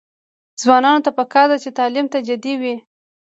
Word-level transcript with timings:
ځوانانو 0.61 1.03
ته 1.05 1.11
پکار 1.19 1.45
ده 1.51 1.57
چې، 1.63 1.69
تعلیم 1.79 2.05
ته 2.13 2.17
جدي 2.27 2.53
وي. 2.61 2.75